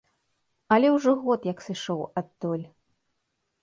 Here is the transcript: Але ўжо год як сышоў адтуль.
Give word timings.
Але 0.77 0.87
ўжо 0.95 1.15
год 1.27 1.47
як 1.53 1.59
сышоў 1.69 2.05
адтуль. 2.19 2.69